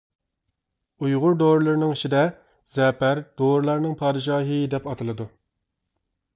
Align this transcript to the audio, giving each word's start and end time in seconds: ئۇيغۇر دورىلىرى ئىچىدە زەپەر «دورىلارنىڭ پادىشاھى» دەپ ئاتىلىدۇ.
ئۇيغۇر 1.03 1.37
دورىلىرى 1.41 1.89
ئىچىدە 1.97 2.23
زەپەر 2.77 3.23
«دورىلارنىڭ 3.43 3.95
پادىشاھى» 4.03 4.61
دەپ 4.75 4.91
ئاتىلىدۇ. 4.93 5.33